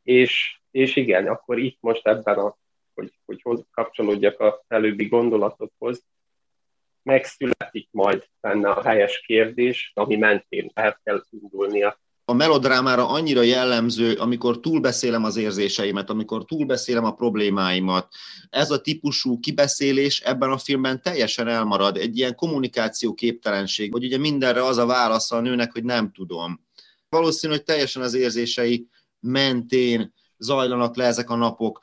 és, 0.02 0.60
és 0.70 0.96
igen, 0.96 1.26
akkor 1.26 1.58
itt 1.58 1.78
most 1.80 2.06
ebben 2.06 2.38
a, 2.38 2.56
hogy, 2.98 3.12
hogy 3.24 3.40
hoz, 3.42 3.64
kapcsolódjak 3.70 4.40
a 4.40 4.64
előbbi 4.68 5.06
gondolatokhoz, 5.06 6.04
megszületik 7.02 7.88
majd 7.90 8.28
benne 8.40 8.70
a 8.70 8.82
helyes 8.82 9.20
kérdés, 9.26 9.92
ami 9.94 10.16
mentén 10.16 10.70
el 10.74 11.00
kell 11.02 11.22
indulnia 11.30 11.98
a 12.30 12.32
melodrámára 12.32 13.08
annyira 13.08 13.42
jellemző, 13.42 14.14
amikor 14.14 14.60
túlbeszélem 14.60 15.24
az 15.24 15.36
érzéseimet, 15.36 16.10
amikor 16.10 16.44
túlbeszélem 16.44 17.04
a 17.04 17.14
problémáimat. 17.14 18.14
Ez 18.50 18.70
a 18.70 18.80
típusú 18.80 19.38
kibeszélés 19.38 20.20
ebben 20.20 20.50
a 20.50 20.58
filmben 20.58 21.02
teljesen 21.02 21.48
elmarad. 21.48 21.96
Egy 21.96 22.18
ilyen 22.18 22.34
kommunikáció 22.34 23.14
képtelenség, 23.14 23.92
hogy 23.92 24.04
ugye 24.04 24.18
mindenre 24.18 24.64
az 24.64 24.76
a 24.76 24.86
válasz 24.86 25.32
a 25.32 25.40
nőnek, 25.40 25.72
hogy 25.72 25.84
nem 25.84 26.12
tudom. 26.12 26.60
Valószínű, 27.08 27.52
hogy 27.52 27.62
teljesen 27.62 28.02
az 28.02 28.14
érzései 28.14 28.88
mentén 29.20 30.14
zajlanak 30.38 30.96
le 30.96 31.04
ezek 31.04 31.30
a 31.30 31.36
napok 31.36 31.80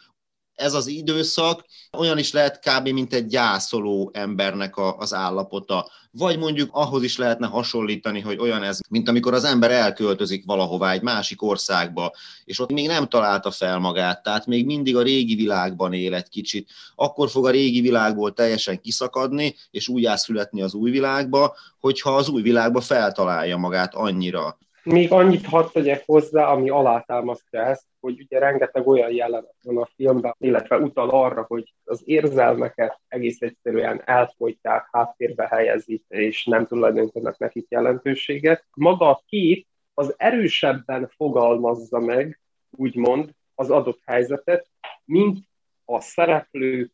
ez 0.56 0.74
az 0.74 0.88
időszak 0.88 1.66
olyan 1.98 2.18
is 2.18 2.32
lehet 2.32 2.60
kb. 2.60 2.88
mint 2.88 3.14
egy 3.14 3.26
gyászoló 3.26 4.12
embernek 4.14 4.78
a, 4.78 4.98
az 4.98 5.14
állapota. 5.14 5.92
Vagy 6.12 6.38
mondjuk 6.38 6.70
ahhoz 6.72 7.04
is 7.04 7.18
lehetne 7.18 7.48
hasonlítani, 7.48 8.20
hogy 8.20 8.38
olyan 8.40 8.64
ez, 8.64 8.80
mint 8.90 9.10
amikor 9.10 9.34
az 9.34 9.44
ember 9.44 9.72
elköltözik 9.72 10.46
valahová 10.46 10.92
egy 10.92 11.02
másik 11.02 11.42
országba, 11.42 12.14
és 12.46 12.60
ott 12.60 12.72
még 12.72 12.88
nem 12.88 13.08
találta 13.08 13.52
fel 13.52 13.80
magát, 13.80 14.24
tehát 14.24 14.46
még 14.46 14.66
mindig 14.66 14.96
a 14.96 15.02
régi 15.02 15.36
világban 15.36 15.94
él 15.94 16.14
egy 16.14 16.30
kicsit. 16.30 16.70
Akkor 16.96 17.30
fog 17.30 17.46
a 17.46 17.50
régi 17.50 17.82
világból 17.82 18.34
teljesen 18.34 18.82
kiszakadni, 18.82 19.56
és 19.72 19.88
úgy 19.88 20.06
az 20.06 20.74
új 20.74 20.92
világba, 20.92 21.56
hogyha 21.80 22.16
az 22.16 22.30
új 22.30 22.42
világba 22.42 22.82
feltalálja 22.82 23.58
magát 23.58 23.96
annyira. 23.96 24.58
Még 24.86 25.12
annyit 25.12 25.46
hadd 25.46 25.66
tegyek 25.72 26.04
hozzá, 26.06 26.48
ami 26.48 26.70
alátámasztja 26.70 27.62
ezt, 27.62 27.86
hogy 28.00 28.20
ugye 28.20 28.40
rengeteg 28.40 28.88
olyan 28.88 29.12
jelenet 29.12 29.56
van 29.62 29.78
a 29.78 29.90
filmben, 29.96 30.36
illetve 30.38 30.78
utal 30.78 31.10
arra, 31.10 31.46
hogy 31.48 31.74
az 31.84 32.02
érzelmeket 32.06 33.00
egész 33.08 33.42
egyszerűen 33.42 34.02
elfolytják, 34.06 34.88
háttérbe 34.92 35.48
helyezik, 35.48 36.04
és 36.08 36.46
nem 36.46 36.66
tulajdonítanak 36.66 37.38
nekik 37.38 37.66
jelentőséget. 37.70 38.66
Maga 38.74 39.10
a 39.10 39.22
kép 39.26 39.68
az 39.94 40.14
erősebben 40.18 41.12
fogalmazza 41.16 42.00
meg, 42.00 42.40
úgymond, 42.72 43.30
az 43.56 43.70
adott 43.70 44.02
helyzetet, 44.06 44.68
mint 45.06 45.40
a 45.86 46.02
szereplő 46.02 46.92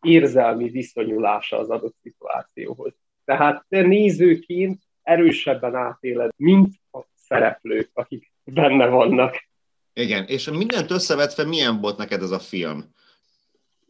érzelmi 0.00 0.68
viszonyulása 0.68 1.58
az 1.58 1.70
adott 1.70 1.96
szituációhoz. 2.02 2.94
Tehát 3.24 3.64
te 3.68 3.82
nézőként 3.82 4.82
erősebben 5.04 5.74
átéled, 5.74 6.30
mint 6.36 6.74
a 6.92 6.98
szereplők, 7.14 7.90
akik 7.92 8.32
benne 8.44 8.86
vannak. 8.86 9.48
Igen, 9.92 10.24
és 10.24 10.50
mindent 10.50 10.90
összevetve 10.90 11.44
milyen 11.44 11.80
volt 11.80 11.96
neked 11.96 12.22
ez 12.22 12.30
a 12.30 12.38
film? 12.38 12.84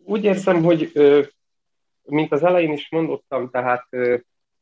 Úgy 0.05 0.25
érzem, 0.25 0.63
hogy 0.63 0.93
mint 2.03 2.33
az 2.33 2.43
elején 2.43 2.73
is 2.73 2.91
mondottam, 2.91 3.51
tehát 3.51 3.89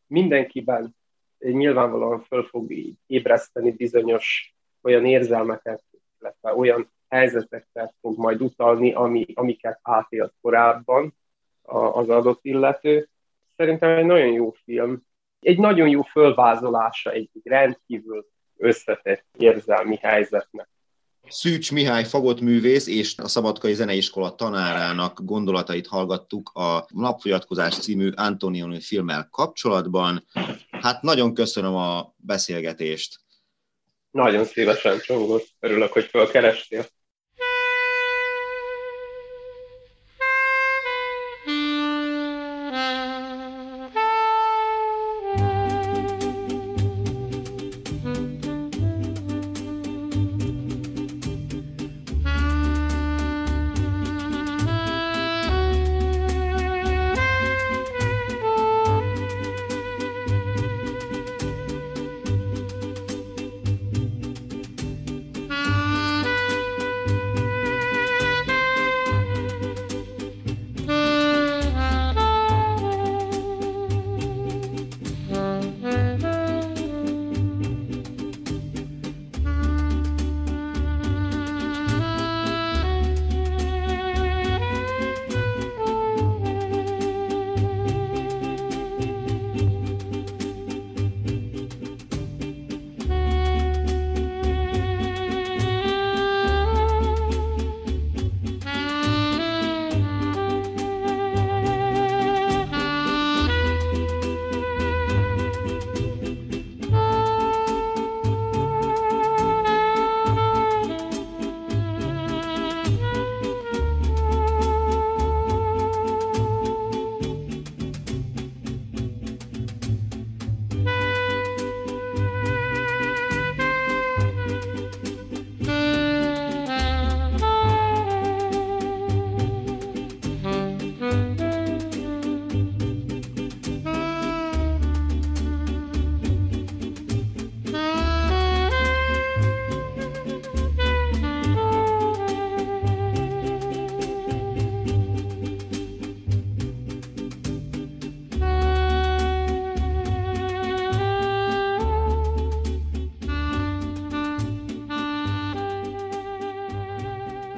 mindenkiben 0.07 0.97
nyilvánvalóan 1.39 2.21
föl 2.21 2.43
fog 2.43 2.73
ébreszteni 3.07 3.71
bizonyos 3.71 4.55
olyan 4.83 5.07
érzelmeket, 5.07 5.83
illetve 6.21 6.55
olyan 6.55 6.91
helyzetekkel 7.09 7.95
fog 8.01 8.19
majd 8.19 8.43
utalni, 8.43 8.93
ami, 8.93 9.27
amiket 9.35 9.79
átélt 9.83 10.35
korábban 10.41 11.15
az 11.93 12.09
adott 12.09 12.45
illető. 12.45 13.09
Szerintem 13.57 13.97
egy 13.97 14.05
nagyon 14.05 14.33
jó 14.33 14.51
film. 14.65 15.03
Egy 15.43 15.59
nagyon 15.59 15.89
jó 15.89 16.03
fölvázolása 16.03 17.11
egy 17.11 17.31
rendkívül 17.43 18.27
összetett 18.57 19.25
érzelmi 19.39 19.97
helyzetnek. 19.97 20.69
Szűcs 21.29 21.73
Mihály 21.73 22.05
fagott 22.05 22.41
művész 22.41 22.87
és 22.87 23.15
a 23.17 23.29
Szabadkai 23.29 23.75
Zeneiskola 23.75 24.35
tanárának 24.35 25.21
gondolatait 25.25 25.87
hallgattuk 25.87 26.51
a 26.55 26.87
Napfogyatkozás 26.89 27.79
című 27.79 28.11
Antonioni 28.15 28.81
filmmel 28.81 29.29
kapcsolatban. 29.31 30.27
Hát 30.71 31.03
nagyon 31.03 31.35
köszönöm 31.35 31.75
a 31.75 32.15
beszélgetést. 32.17 33.21
Nagyon 34.11 34.45
szívesen, 34.45 34.99
Csongor. 34.99 35.43
Örülök, 35.61 35.93
hogy 35.93 36.05
felkerestél. 36.05 36.87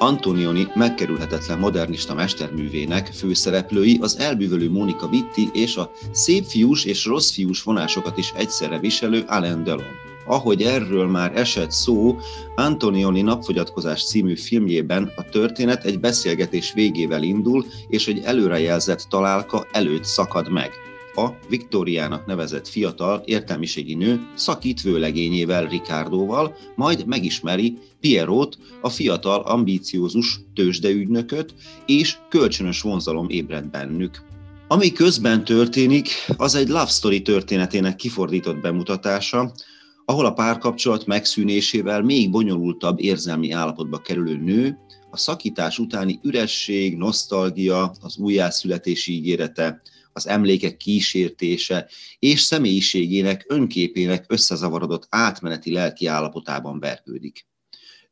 Antonioni 0.05 0.67
megkerülhetetlen 0.73 1.59
modernista 1.59 2.13
mesterművének 2.13 3.07
főszereplői 3.07 3.97
az 4.01 4.17
elbűvölő 4.19 4.71
Monika 4.71 5.07
Vitti 5.07 5.49
és 5.53 5.75
a 5.75 5.91
szép 6.11 6.43
fiús 6.43 6.85
és 6.85 7.05
rossz 7.05 7.31
fiús 7.31 7.63
vonásokat 7.63 8.17
is 8.17 8.33
egyszerre 8.35 8.79
viselő 8.79 9.23
Alain 9.27 9.63
Delon. 9.63 9.93
Ahogy 10.25 10.61
erről 10.61 11.07
már 11.07 11.37
esett 11.37 11.71
szó, 11.71 12.17
Antonioni 12.55 13.21
napfogyatkozás 13.21 14.05
című 14.05 14.35
filmjében 14.35 15.11
a 15.15 15.29
történet 15.29 15.83
egy 15.83 15.99
beszélgetés 15.99 16.73
végével 16.73 17.23
indul, 17.23 17.65
és 17.87 18.07
egy 18.07 18.21
előrejelzett 18.23 19.05
találka 19.09 19.67
előtt 19.71 20.03
szakad 20.03 20.51
meg 20.51 20.71
a 21.15 21.29
Viktóriának 21.49 22.25
nevezett 22.25 22.67
fiatal 22.67 23.21
értelmiségi 23.25 23.95
nő 23.95 24.27
szakít 24.35 24.81
vőlegényével, 24.81 25.67
Ricardoval, 25.67 26.55
majd 26.75 27.05
megismeri 27.05 27.77
Pierrot, 27.99 28.57
a 28.81 28.89
fiatal, 28.89 29.41
ambíciózus 29.41 30.39
tőzsdeügynököt, 30.53 31.53
és 31.85 32.17
kölcsönös 32.29 32.81
vonzalom 32.81 33.29
ébred 33.29 33.65
bennük. 33.65 34.21
Ami 34.67 34.91
közben 34.91 35.43
történik, 35.43 36.09
az 36.37 36.55
egy 36.55 36.67
love 36.67 36.85
story 36.85 37.21
történetének 37.21 37.95
kifordított 37.95 38.61
bemutatása, 38.61 39.51
ahol 40.05 40.25
a 40.25 40.33
párkapcsolat 40.33 41.05
megszűnésével 41.05 42.01
még 42.01 42.29
bonyolultabb 42.29 42.99
érzelmi 42.99 43.51
állapotba 43.51 43.97
kerülő 43.97 44.37
nő 44.37 44.77
a 45.09 45.17
szakítás 45.17 45.79
utáni 45.79 46.19
üresség, 46.23 46.97
nosztalgia, 46.97 47.91
az 48.01 48.17
újjászületési 48.17 49.13
ígérete, 49.13 49.81
az 50.15 50.27
emlékek 50.27 50.77
kísértése 50.77 51.89
és 52.19 52.41
személyiségének, 52.41 53.45
önképének 53.47 54.25
összezavarodott 54.27 55.07
átmeneti 55.09 55.71
lelki 55.71 56.05
állapotában 56.05 56.79
vergődik. 56.79 57.47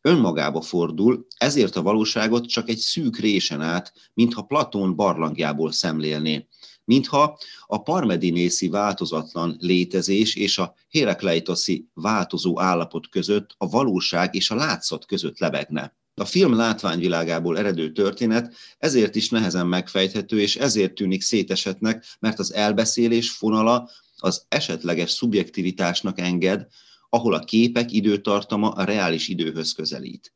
Önmagába 0.01 0.61
fordul, 0.61 1.27
ezért 1.37 1.75
a 1.75 1.81
valóságot 1.81 2.47
csak 2.47 2.69
egy 2.69 2.77
szűk 2.77 3.17
résen 3.17 3.61
át, 3.61 3.93
mintha 4.13 4.41
Platón 4.41 4.95
barlangjából 4.95 5.71
szemlélné, 5.71 6.47
mintha 6.85 7.39
a 7.65 7.81
parmedinészi 7.81 8.69
változatlan 8.69 9.55
létezés 9.59 10.35
és 10.35 10.57
a 10.57 10.75
Herakleitoszi 10.89 11.87
változó 11.93 12.59
állapot 12.59 13.09
között 13.09 13.55
a 13.57 13.69
valóság 13.69 14.35
és 14.35 14.51
a 14.51 14.55
látszat 14.55 15.05
között 15.05 15.39
lebegne. 15.39 15.95
A 16.15 16.25
film 16.25 16.55
látványvilágából 16.55 17.57
eredő 17.57 17.91
történet 17.91 18.55
ezért 18.77 19.15
is 19.15 19.29
nehezen 19.29 19.67
megfejthető, 19.67 20.39
és 20.39 20.55
ezért 20.55 20.93
tűnik 20.93 21.21
szétesetnek, 21.21 22.05
mert 22.19 22.39
az 22.39 22.53
elbeszélés 22.53 23.31
fonala 23.31 23.89
az 24.17 24.45
esetleges 24.47 25.11
szubjektivitásnak 25.11 26.19
enged, 26.19 26.67
ahol 27.09 27.33
a 27.33 27.39
képek 27.39 27.91
időtartama 27.91 28.69
a 28.69 28.83
reális 28.83 29.27
időhöz 29.27 29.73
közelít. 29.73 30.33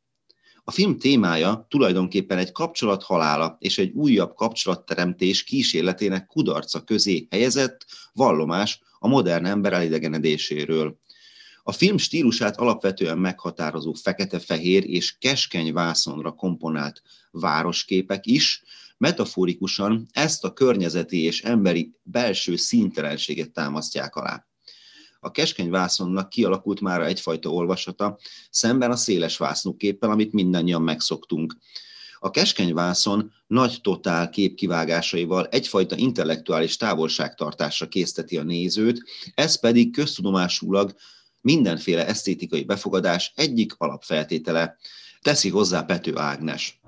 A 0.64 0.70
film 0.70 0.98
témája 0.98 1.66
tulajdonképpen 1.68 2.38
egy 2.38 2.52
kapcsolat 2.52 3.02
halála 3.02 3.56
és 3.60 3.78
egy 3.78 3.92
újabb 3.92 4.34
kapcsolatteremtés 4.34 5.44
kísérletének 5.44 6.26
kudarca 6.26 6.80
közé 6.80 7.26
helyezett 7.30 7.86
vallomás 8.12 8.80
a 8.98 9.08
modern 9.08 9.44
ember 9.44 9.72
elidegenedéséről. 9.72 10.98
A 11.68 11.72
film 11.72 11.96
stílusát 11.98 12.56
alapvetően 12.56 13.18
meghatározó 13.18 13.92
fekete-fehér 13.92 14.90
és 14.90 15.16
keskeny 15.18 15.72
vászonra 15.72 16.32
komponált 16.32 17.02
városképek 17.30 18.26
is 18.26 18.62
metaforikusan 18.96 20.06
ezt 20.12 20.44
a 20.44 20.52
környezeti 20.52 21.22
és 21.22 21.42
emberi 21.42 21.92
belső 22.02 22.56
színtelenséget 22.56 23.50
támasztják 23.50 24.16
alá. 24.16 24.46
A 25.20 25.30
keskeny 25.30 25.70
vászonnak 25.70 26.28
kialakult 26.28 26.80
már 26.80 27.00
egyfajta 27.00 27.50
olvasata, 27.50 28.18
szemben 28.50 28.90
a 28.90 28.96
széles 28.96 29.36
vásznúképpel, 29.36 30.10
amit 30.10 30.32
mindannyian 30.32 30.82
megszoktunk. 30.82 31.56
A 32.18 32.30
keskeny 32.30 32.74
vászon 32.74 33.32
nagy 33.46 33.78
totál 33.82 34.30
képkivágásaival 34.30 35.46
egyfajta 35.46 35.96
intellektuális 35.96 36.76
távolságtartásra 36.76 37.88
készteti 37.88 38.38
a 38.38 38.42
nézőt, 38.42 39.02
ez 39.34 39.60
pedig 39.60 39.92
köztudomásulag 39.92 40.94
mindenféle 41.48 42.06
esztétikai 42.06 42.64
befogadás 42.64 43.32
egyik 43.36 43.74
alapfeltétele, 43.78 44.76
teszi 45.22 45.48
hozzá 45.48 45.82
Pető 45.82 46.16
Ágnes. 46.16 46.80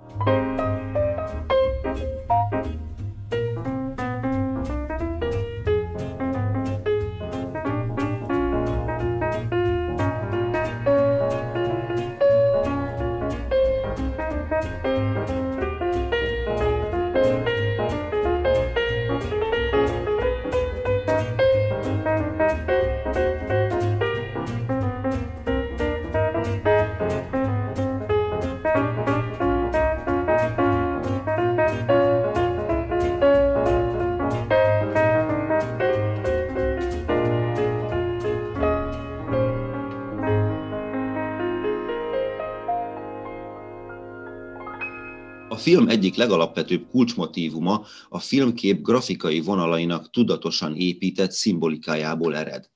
Legalapvetőbb 46.21 46.87
kulcsmotívuma 46.91 47.87
a 48.09 48.19
filmkép 48.19 48.83
grafikai 48.83 49.41
vonalainak 49.41 50.11
tudatosan 50.11 50.77
épített 50.77 51.33
szimbolikájából 51.33 52.37
ered. 52.37 52.71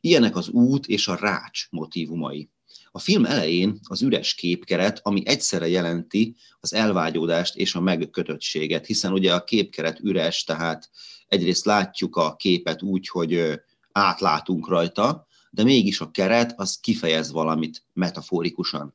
Ilyenek 0.00 0.36
az 0.36 0.48
út 0.48 0.86
és 0.86 1.08
a 1.08 1.16
rács 1.16 1.66
motívumai. 1.70 2.50
A 2.90 2.98
film 2.98 3.24
elején 3.24 3.78
az 3.88 4.02
üres 4.02 4.34
képkeret, 4.34 5.00
ami 5.02 5.22
egyszerre 5.24 5.68
jelenti 5.68 6.36
az 6.60 6.74
elvágyódást 6.74 7.56
és 7.56 7.74
a 7.74 7.80
megkötöttséget, 7.80 8.86
hiszen 8.86 9.12
ugye 9.12 9.34
a 9.34 9.44
képkeret 9.44 10.00
üres, 10.00 10.44
tehát 10.44 10.90
egyrészt 11.28 11.64
látjuk 11.64 12.16
a 12.16 12.36
képet 12.36 12.82
úgy, 12.82 13.08
hogy 13.08 13.60
átlátunk 13.92 14.68
rajta, 14.68 15.26
de 15.50 15.62
mégis 15.62 16.00
a 16.00 16.10
keret 16.10 16.54
az 16.56 16.78
kifejez 16.80 17.32
valamit 17.32 17.84
metaforikusan. 17.92 18.94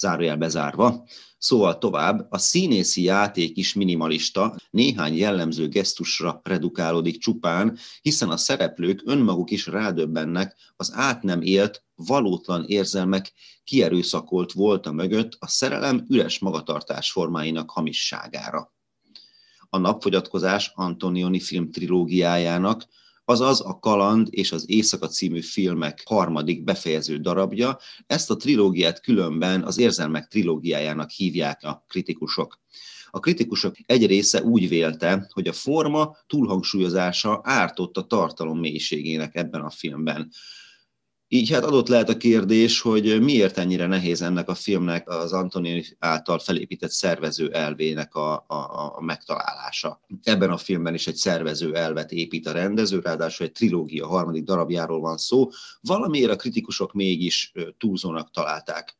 Zárójel 0.00 0.36
bezárva. 0.36 1.06
Szóval 1.38 1.78
tovább, 1.78 2.26
a 2.30 2.38
színészi 2.38 3.02
játék 3.02 3.56
is 3.56 3.74
minimalista, 3.74 4.56
néhány 4.70 5.16
jellemző 5.16 5.68
gesztusra 5.68 6.40
redukálódik 6.44 7.18
csupán, 7.18 7.78
hiszen 8.02 8.28
a 8.30 8.36
szereplők 8.36 9.02
önmaguk 9.04 9.50
is 9.50 9.66
rádöbbennek 9.66 10.56
az 10.76 10.92
át 10.94 11.22
nem 11.22 11.42
élt, 11.42 11.84
valótlan 11.94 12.64
érzelmek 12.66 13.32
kierőszakolt 13.64 14.52
volta 14.52 14.92
mögött 14.92 15.36
a 15.38 15.48
szerelem 15.48 16.06
üres 16.08 16.38
magatartás 16.38 17.10
formáinak 17.10 17.70
hamisságára. 17.70 18.72
A 19.68 19.78
napfogyatkozás 19.78 20.72
Antonioni 20.74 21.40
film 21.40 21.70
trilógiájának 21.70 22.86
azaz 23.30 23.60
a 23.60 23.78
Kaland 23.78 24.28
és 24.30 24.52
az 24.52 24.64
Éjszaka 24.70 25.08
című 25.08 25.40
filmek 25.40 26.02
harmadik 26.04 26.64
befejező 26.64 27.16
darabja. 27.16 27.78
Ezt 28.06 28.30
a 28.30 28.36
trilógiát 28.36 29.00
különben 29.00 29.62
az 29.62 29.78
Érzelmek 29.78 30.28
trilógiájának 30.28 31.10
hívják 31.10 31.62
a 31.62 31.84
kritikusok. 31.88 32.58
A 33.10 33.20
kritikusok 33.20 33.76
egy 33.86 34.06
része 34.06 34.42
úgy 34.42 34.68
vélte, 34.68 35.26
hogy 35.32 35.48
a 35.48 35.52
forma 35.52 36.16
túlhangsúlyozása 36.26 37.40
ártott 37.44 37.96
a 37.96 38.06
tartalom 38.06 38.58
mélységének 38.58 39.34
ebben 39.34 39.60
a 39.60 39.70
filmben. 39.70 40.30
Így 41.32 41.50
hát 41.50 41.64
adott 41.64 41.88
lehet 41.88 42.08
a 42.08 42.16
kérdés, 42.16 42.80
hogy 42.80 43.20
miért 43.22 43.58
ennyire 43.58 43.86
nehéz 43.86 44.22
ennek 44.22 44.48
a 44.48 44.54
filmnek 44.54 45.08
az 45.08 45.32
Antoni 45.32 45.84
által 45.98 46.38
felépített 46.38 46.90
szervező 46.90 47.50
elvének 47.52 48.14
a, 48.14 48.44
a, 48.46 48.94
a 48.96 49.00
megtalálása. 49.00 50.00
Ebben 50.22 50.50
a 50.50 50.56
filmben 50.56 50.94
is 50.94 51.06
egy 51.06 51.14
szervező 51.14 51.74
elvet 51.74 52.12
épít 52.12 52.46
a 52.46 52.52
rendező, 52.52 53.00
ráadásul 53.00 53.46
egy 53.46 53.52
trilógia 53.52 54.06
harmadik 54.06 54.44
darabjáról 54.44 55.00
van 55.00 55.16
szó, 55.16 55.48
valamiért 55.80 56.30
a 56.30 56.36
kritikusok 56.36 56.92
mégis 56.92 57.52
túlzónak 57.78 58.30
találták. 58.30 58.98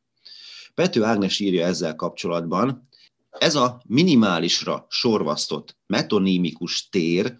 Pető 0.73 1.03
Ágnes 1.03 1.39
írja 1.39 1.65
ezzel 1.65 1.95
kapcsolatban, 1.95 2.87
ez 3.29 3.55
a 3.55 3.81
minimálisra 3.87 4.85
sorvasztott 4.89 5.77
metonímikus 5.87 6.89
tér, 6.89 7.37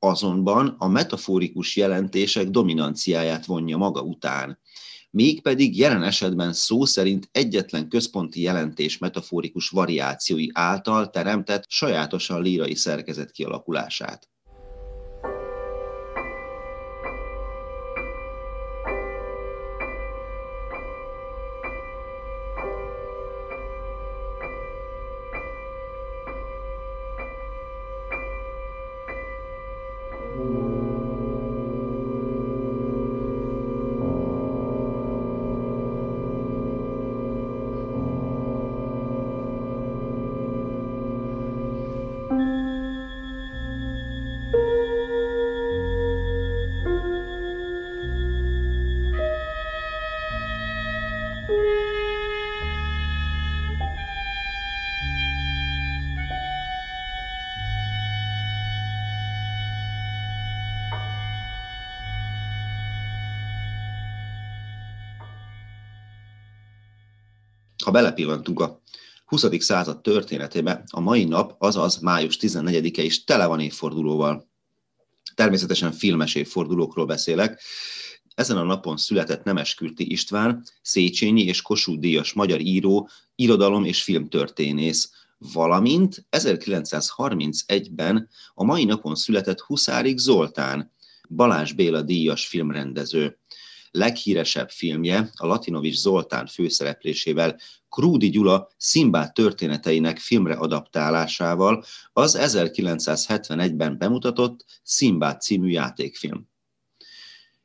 azonban 0.00 0.74
a 0.78 0.88
metaforikus 0.88 1.76
jelentések 1.76 2.48
dominanciáját 2.48 3.46
vonja 3.46 3.76
maga 3.76 4.02
után. 4.02 4.58
Mégpedig 5.10 5.78
jelen 5.78 6.02
esetben 6.02 6.52
szó 6.52 6.84
szerint 6.84 7.28
egyetlen 7.32 7.88
központi 7.88 8.42
jelentés 8.42 8.98
metaforikus 8.98 9.68
variációi 9.68 10.46
által 10.52 11.10
teremtett 11.10 11.64
sajátosan 11.68 12.42
lírai 12.42 12.74
szerkezet 12.74 13.30
kialakulását. 13.30 14.28
Ha 67.90 67.96
belepillantunk 67.96 68.60
a 68.60 68.82
20. 69.24 69.46
század 69.58 70.00
történetébe, 70.00 70.82
a 70.90 71.00
mai 71.00 71.24
nap, 71.24 71.54
azaz 71.58 71.98
május 71.98 72.38
14-e 72.40 73.02
is 73.02 73.24
tele 73.24 73.46
van 73.46 73.60
évfordulóval. 73.60 74.48
Természetesen 75.34 75.92
filmes 75.92 76.34
évfordulókról 76.34 77.06
beszélek. 77.06 77.62
Ezen 78.34 78.56
a 78.56 78.62
napon 78.62 78.96
született 78.96 79.44
Nemeskürti 79.44 80.10
István, 80.10 80.62
Széchenyi 80.82 81.42
és 81.42 81.62
Kossuth 81.62 82.00
Díjas 82.00 82.32
magyar 82.32 82.60
író, 82.60 83.08
irodalom 83.34 83.84
és 83.84 84.02
filmtörténész, 84.02 85.10
valamint 85.38 86.26
1931-ben 86.30 88.28
a 88.54 88.64
mai 88.64 88.84
napon 88.84 89.14
született 89.14 89.60
Huszárik 89.60 90.18
Zoltán, 90.18 90.92
Balázs 91.28 91.72
Béla 91.72 92.02
díjas 92.02 92.46
filmrendező. 92.46 93.39
Leghíresebb 93.90 94.70
filmje 94.70 95.30
a 95.34 95.46
Latinovics 95.46 95.96
Zoltán 95.96 96.46
főszereplésével 96.46 97.58
Krúdi 97.88 98.30
Gyula 98.30 98.68
Szimbát 98.76 99.34
történeteinek 99.34 100.18
filmre 100.18 100.54
adaptálásával 100.54 101.84
az 102.12 102.36
1971-ben 102.40 103.98
bemutatott 103.98 104.64
Szimbát 104.82 105.42
című 105.42 105.68
játékfilm. 105.68 106.48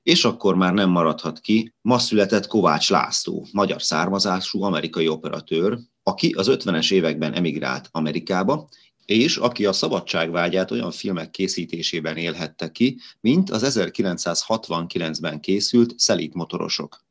És 0.03 0.25
akkor 0.25 0.55
már 0.55 0.73
nem 0.73 0.89
maradhat 0.89 1.39
ki, 1.39 1.73
ma 1.81 1.99
született 1.99 2.47
Kovács 2.47 2.89
László, 2.89 3.47
magyar 3.51 3.81
származású 3.81 4.63
amerikai 4.63 5.07
operatőr, 5.07 5.79
aki 6.03 6.31
az 6.31 6.47
50-es 6.49 6.91
években 6.91 7.33
emigrált 7.33 7.87
Amerikába, 7.91 8.69
és 9.05 9.37
aki 9.37 9.65
a 9.65 9.73
szabadságvágyát 9.73 10.71
olyan 10.71 10.91
filmek 10.91 11.29
készítésében 11.29 12.17
élhette 12.17 12.71
ki, 12.71 12.99
mint 13.21 13.49
az 13.49 13.63
1969-ben 13.65 15.39
készült 15.39 15.99
Szelít 15.99 16.33
motorosok. 16.33 17.03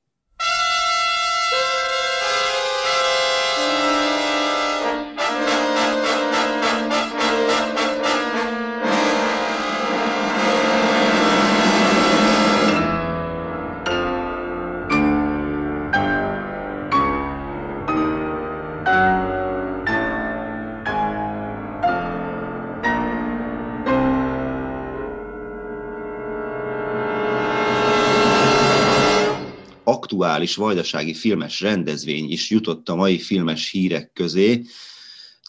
Aktuális 30.24 30.54
vajdasági 30.54 31.14
filmes 31.14 31.60
rendezvény 31.60 32.30
is 32.30 32.50
jutott 32.50 32.88
a 32.88 32.94
mai 32.94 33.18
filmes 33.18 33.70
hírek 33.70 34.12
közé. 34.12 34.64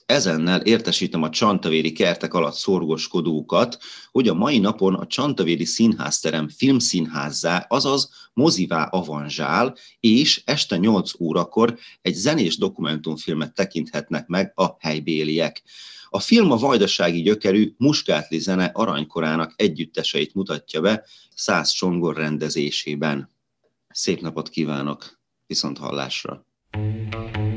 Ezennel 0.05 0.61
értesítem 0.61 1.23
a 1.23 1.29
Csantavéri 1.29 1.91
kertek 1.91 2.33
alatt 2.33 2.53
szorgoskodókat, 2.53 3.77
hogy 4.11 4.27
a 4.27 4.33
mai 4.33 4.59
napon 4.59 4.93
a 4.93 5.07
Csantavéri 5.07 5.65
Színházterem 5.65 6.49
filmszínházzá, 6.49 7.65
azaz 7.69 8.09
mozivá 8.33 8.83
avanzsál, 8.83 9.77
és 9.99 10.41
este 10.45 10.77
8 10.77 11.11
órakor 11.19 11.77
egy 12.01 12.15
zenés 12.15 12.57
dokumentumfilmet 12.57 13.53
tekinthetnek 13.53 14.27
meg 14.27 14.51
a 14.55 14.75
helybéliek. 14.79 15.63
A 16.09 16.19
film 16.19 16.51
a 16.51 16.57
vajdasági 16.57 17.21
gyökerű 17.21 17.73
Muskátli 17.77 18.39
zene 18.39 18.65
aranykorának 18.73 19.53
együtteseit 19.55 20.33
mutatja 20.33 20.81
be 20.81 21.05
Száz 21.35 21.71
Csongor 21.71 22.15
rendezésében. 22.15 23.34
Szép 23.97 24.21
napot 24.21 24.49
kívánok, 24.49 25.19
viszont 25.47 25.77
hallásra! 25.77 26.45
thank 26.71 27.37
you 27.37 27.54